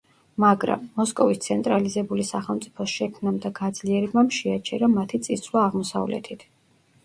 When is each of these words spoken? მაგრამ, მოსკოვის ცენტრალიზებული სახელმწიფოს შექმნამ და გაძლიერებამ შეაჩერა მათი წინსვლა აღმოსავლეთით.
მაგრამ, 0.43 0.79
მოსკოვის 0.99 1.41
ცენტრალიზებული 1.47 2.25
სახელმწიფოს 2.31 2.95
შექმნამ 2.95 3.39
და 3.45 3.53
გაძლიერებამ 3.61 4.35
შეაჩერა 4.41 4.93
მათი 4.99 5.23
წინსვლა 5.29 5.67
აღმოსავლეთით. 5.71 6.47